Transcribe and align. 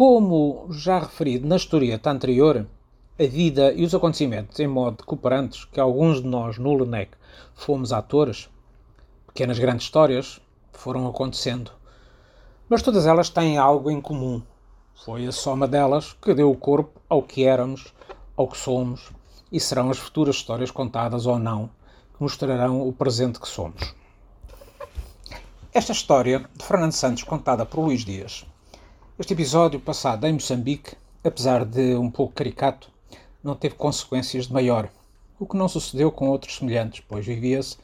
Como 0.00 0.66
já 0.70 0.98
referido 0.98 1.46
na 1.46 1.56
historieta 1.56 2.10
anterior, 2.10 2.66
a 3.18 3.26
vida 3.26 3.70
e 3.74 3.84
os 3.84 3.94
acontecimentos 3.94 4.58
em 4.58 4.66
modo 4.66 5.04
cooperantes 5.04 5.66
que 5.66 5.78
alguns 5.78 6.22
de 6.22 6.26
nós 6.26 6.56
no 6.56 6.74
LENEC 6.74 7.10
fomos 7.54 7.92
atores, 7.92 8.48
pequenas 9.26 9.58
grandes 9.58 9.84
histórias, 9.84 10.40
foram 10.72 11.06
acontecendo. 11.06 11.70
Mas 12.66 12.80
todas 12.80 13.04
elas 13.04 13.28
têm 13.28 13.58
algo 13.58 13.90
em 13.90 14.00
comum. 14.00 14.40
Foi 15.04 15.26
a 15.26 15.32
soma 15.32 15.68
delas 15.68 16.14
que 16.14 16.32
deu 16.32 16.50
o 16.50 16.56
corpo 16.56 16.98
ao 17.06 17.22
que 17.22 17.44
éramos, 17.44 17.92
ao 18.34 18.48
que 18.48 18.56
somos, 18.56 19.10
e 19.52 19.60
serão 19.60 19.90
as 19.90 19.98
futuras 19.98 20.36
histórias 20.36 20.70
contadas 20.70 21.26
ou 21.26 21.38
não 21.38 21.68
que 22.16 22.22
mostrarão 22.22 22.88
o 22.88 22.90
presente 22.90 23.38
que 23.38 23.46
somos. 23.46 23.94
Esta 25.74 25.92
história 25.92 26.48
de 26.56 26.64
Fernando 26.64 26.92
Santos 26.92 27.22
contada 27.22 27.66
por 27.66 27.84
Luís 27.84 28.02
Dias. 28.02 28.46
Este 29.20 29.34
episódio 29.34 29.78
passado 29.78 30.26
em 30.26 30.32
Moçambique, 30.32 30.96
apesar 31.22 31.66
de 31.66 31.94
um 31.94 32.10
pouco 32.10 32.32
caricato, 32.32 32.90
não 33.44 33.54
teve 33.54 33.74
consequências 33.74 34.46
de 34.46 34.52
maior, 34.54 34.88
o 35.38 35.44
que 35.44 35.58
não 35.58 35.68
sucedeu 35.68 36.10
com 36.10 36.30
outros 36.30 36.56
semelhantes, 36.56 37.04
pois 37.06 37.26
vivia-se 37.26 37.76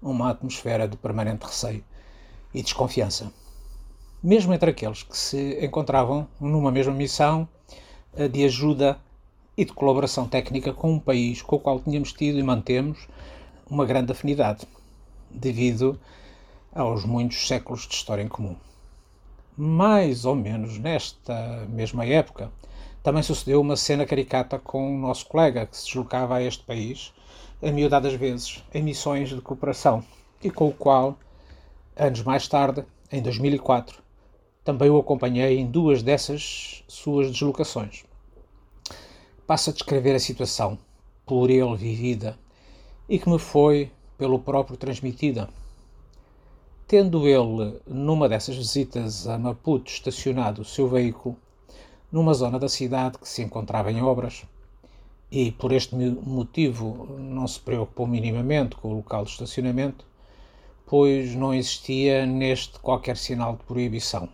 uma 0.00 0.30
atmosfera 0.30 0.86
de 0.86 0.96
permanente 0.96 1.44
receio 1.44 1.82
e 2.54 2.62
desconfiança. 2.62 3.32
Mesmo 4.22 4.54
entre 4.54 4.70
aqueles 4.70 5.02
que 5.02 5.18
se 5.18 5.58
encontravam 5.60 6.28
numa 6.40 6.70
mesma 6.70 6.94
missão 6.94 7.48
de 8.30 8.44
ajuda 8.44 9.00
e 9.56 9.64
de 9.64 9.72
colaboração 9.72 10.28
técnica 10.28 10.72
com 10.72 10.92
um 10.92 11.00
país 11.00 11.42
com 11.42 11.56
o 11.56 11.60
qual 11.60 11.80
tínhamos 11.80 12.12
tido 12.12 12.38
e 12.38 12.42
mantemos 12.44 13.08
uma 13.68 13.84
grande 13.84 14.12
afinidade, 14.12 14.64
devido 15.28 15.98
aos 16.72 17.04
muitos 17.04 17.48
séculos 17.48 17.84
de 17.84 17.94
história 17.96 18.22
em 18.22 18.28
comum. 18.28 18.54
Mais 19.60 20.24
ou 20.24 20.36
menos 20.36 20.78
nesta 20.78 21.66
mesma 21.68 22.06
época, 22.06 22.48
também 23.02 23.24
sucedeu 23.24 23.60
uma 23.60 23.74
cena 23.74 24.06
caricata 24.06 24.56
com 24.56 24.94
o 24.94 24.96
nosso 24.96 25.26
colega 25.26 25.66
que 25.66 25.76
se 25.76 25.86
deslocava 25.86 26.36
a 26.36 26.42
este 26.44 26.62
país, 26.62 27.12
a 27.60 27.72
miúdadas 27.72 28.14
vezes, 28.14 28.62
em 28.72 28.80
missões 28.84 29.30
de 29.30 29.40
cooperação, 29.40 30.04
e 30.40 30.48
com 30.48 30.68
o 30.68 30.72
qual, 30.72 31.18
anos 31.96 32.22
mais 32.22 32.46
tarde, 32.46 32.84
em 33.10 33.20
2004, 33.20 34.00
também 34.62 34.90
o 34.90 34.96
acompanhei 34.96 35.58
em 35.58 35.66
duas 35.66 36.04
dessas 36.04 36.84
suas 36.86 37.32
deslocações. 37.32 38.04
Passo 39.44 39.70
a 39.70 39.72
descrever 39.72 40.14
a 40.14 40.20
situação, 40.20 40.78
por 41.26 41.50
ele 41.50 41.74
vivida, 41.74 42.38
e 43.08 43.18
que 43.18 43.28
me 43.28 43.40
foi, 43.40 43.90
pelo 44.16 44.38
próprio, 44.38 44.76
transmitida. 44.76 45.48
Tendo 46.88 47.28
ele, 47.28 47.78
numa 47.86 48.30
dessas 48.30 48.56
visitas 48.56 49.26
a 49.28 49.36
Maputo, 49.36 49.90
estacionado 49.90 50.62
o 50.62 50.64
seu 50.64 50.88
veículo, 50.88 51.36
numa 52.10 52.32
zona 52.32 52.58
da 52.58 52.66
cidade 52.66 53.18
que 53.18 53.28
se 53.28 53.42
encontrava 53.42 53.92
em 53.92 54.00
obras 54.00 54.46
e, 55.30 55.52
por 55.52 55.70
este 55.70 55.94
motivo, 55.94 57.06
não 57.18 57.46
se 57.46 57.60
preocupou 57.60 58.06
minimamente 58.06 58.74
com 58.74 58.88
o 58.88 58.96
local 58.96 59.22
de 59.24 59.32
estacionamento, 59.32 60.06
pois 60.86 61.34
não 61.34 61.52
existia 61.52 62.24
neste 62.24 62.78
qualquer 62.78 63.18
sinal 63.18 63.56
de 63.56 63.64
proibição. 63.64 64.26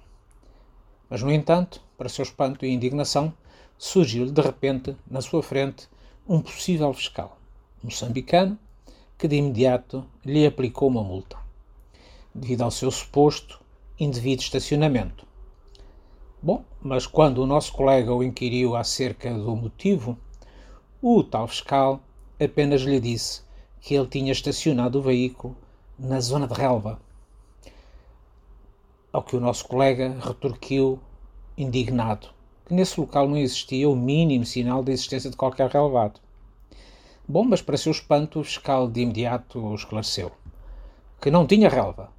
Mas, 1.10 1.24
no 1.24 1.32
entanto, 1.32 1.82
para 1.98 2.08
seu 2.08 2.22
espanto 2.22 2.64
e 2.64 2.70
indignação, 2.70 3.34
surgiu 3.76 4.30
de 4.30 4.40
repente, 4.40 4.94
na 5.10 5.20
sua 5.20 5.42
frente, 5.42 5.88
um 6.28 6.40
possível 6.40 6.94
fiscal, 6.94 7.36
moçambicano, 7.82 8.56
que 9.18 9.26
de 9.26 9.34
imediato 9.34 10.04
lhe 10.24 10.46
aplicou 10.46 10.86
uma 10.86 11.02
multa, 11.02 11.43
devido 12.34 12.62
ao 12.62 12.70
seu 12.70 12.90
suposto 12.90 13.60
indevido 13.98 14.42
estacionamento 14.42 15.24
Bom, 16.44 16.62
mas 16.82 17.06
quando 17.06 17.38
o 17.38 17.46
nosso 17.46 17.72
colega 17.72 18.12
o 18.12 18.22
inquiriu 18.22 18.76
acerca 18.76 19.32
do 19.32 19.56
motivo, 19.56 20.18
o 21.00 21.24
tal 21.24 21.48
fiscal 21.48 22.00
apenas 22.38 22.82
lhe 22.82 23.00
disse 23.00 23.40
que 23.80 23.94
ele 23.94 24.06
tinha 24.06 24.30
estacionado 24.30 24.98
o 24.98 25.02
veículo 25.02 25.56
na 25.98 26.20
zona 26.20 26.46
de 26.46 26.52
relva. 26.52 27.00
Ao 29.10 29.22
que 29.22 29.34
o 29.34 29.40
nosso 29.40 29.66
colega 29.66 30.18
retorquiu, 30.20 31.00
indignado, 31.56 32.28
que 32.66 32.74
nesse 32.74 33.00
local 33.00 33.26
não 33.26 33.38
existia 33.38 33.88
o 33.88 33.96
mínimo 33.96 34.44
sinal 34.44 34.84
de 34.84 34.92
existência 34.92 35.30
de 35.30 35.36
qualquer 35.38 35.70
relevado. 35.70 36.20
Bom, 37.26 37.44
mas 37.44 37.62
para 37.62 37.78
seu 37.78 37.90
espanto, 37.90 38.40
o 38.40 38.44
fiscal 38.44 38.86
de 38.86 39.00
imediato 39.00 39.74
esclareceu 39.74 40.30
que 41.22 41.30
não 41.30 41.46
tinha 41.46 41.70
relva, 41.70 42.12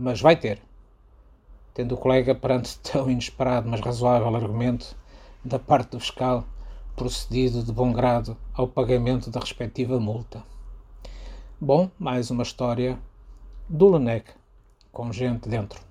mas 0.00 0.20
vai 0.20 0.36
ter 0.36 0.60
tendo 1.74 1.94
o 1.94 1.98
colega, 1.98 2.34
perante 2.34 2.78
tão 2.80 3.10
inesperado 3.10 3.68
mas 3.68 3.80
razoável 3.80 4.34
argumento 4.34 4.96
da 5.44 5.58
parte 5.58 5.92
do 5.92 6.00
fiscal, 6.00 6.44
procedido 6.94 7.62
de 7.62 7.72
bom 7.72 7.92
grado 7.92 8.36
ao 8.52 8.68
pagamento 8.68 9.30
da 9.30 9.40
respectiva 9.40 9.98
multa. 9.98 10.42
Bom, 11.58 11.90
mais 11.98 12.30
uma 12.30 12.42
história 12.42 12.98
do 13.68 13.88
Lenec, 13.88 14.30
com 14.92 15.12
gente 15.12 15.48
dentro. 15.48 15.89